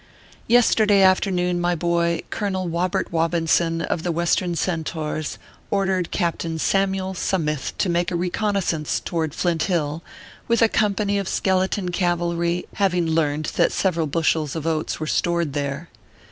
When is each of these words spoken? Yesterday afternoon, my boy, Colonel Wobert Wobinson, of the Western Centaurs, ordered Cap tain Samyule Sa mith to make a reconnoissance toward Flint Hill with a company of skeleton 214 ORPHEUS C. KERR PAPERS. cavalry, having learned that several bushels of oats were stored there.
Yesterday 0.47 1.03
afternoon, 1.03 1.61
my 1.61 1.75
boy, 1.75 2.23
Colonel 2.31 2.67
Wobert 2.67 3.11
Wobinson, 3.11 3.83
of 3.83 4.01
the 4.01 4.11
Western 4.11 4.55
Centaurs, 4.55 5.37
ordered 5.69 6.09
Cap 6.09 6.39
tain 6.39 6.57
Samyule 6.57 7.15
Sa 7.15 7.37
mith 7.37 7.73
to 7.77 7.87
make 7.87 8.09
a 8.09 8.15
reconnoissance 8.15 8.99
toward 8.99 9.35
Flint 9.35 9.61
Hill 9.69 10.01
with 10.47 10.63
a 10.63 10.67
company 10.69 11.19
of 11.19 11.27
skeleton 11.27 11.91
214 11.91 12.33
ORPHEUS 12.33 12.33
C. 12.33 12.61
KERR 12.61 12.61
PAPERS. 12.63 12.69
cavalry, 12.71 12.77
having 12.77 13.15
learned 13.15 13.45
that 13.57 13.71
several 13.71 14.07
bushels 14.07 14.55
of 14.55 14.65
oats 14.65 14.99
were 14.99 15.05
stored 15.05 15.53
there. 15.53 15.87